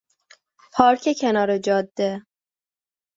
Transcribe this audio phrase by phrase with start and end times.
[0.73, 2.21] پارک کنار جاده